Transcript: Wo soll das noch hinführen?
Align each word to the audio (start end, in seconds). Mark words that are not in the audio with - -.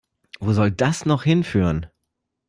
Wo 0.39 0.51
soll 0.53 0.71
das 0.71 1.05
noch 1.05 1.21
hinführen? 1.25 1.85